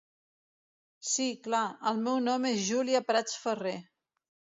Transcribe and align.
Sí 1.09 1.27
clar, 1.47 1.61
el 1.91 2.01
meu 2.07 2.17
nom 2.29 2.47
és 2.53 2.63
Júlia 2.71 3.03
Prats 3.11 3.37
Ferrer. 3.43 3.75